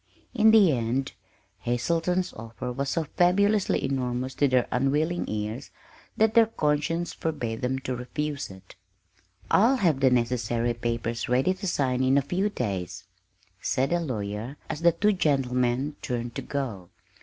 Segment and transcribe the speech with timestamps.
[0.33, 1.11] In the end,
[1.59, 5.69] Hazelton's offer was so fabulously enormous to their unwilling ears
[6.17, 8.73] that their conscience forbade them to refuse it.
[9.51, 13.03] "I'll have the necessary papers ready to sign in a few days,"
[13.61, 16.89] said the lawyer as the two gentlemen turned to go.